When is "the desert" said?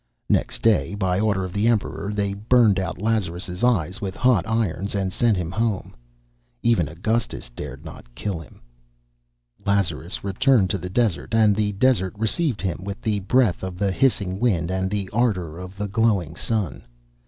10.79-11.35, 11.55-12.15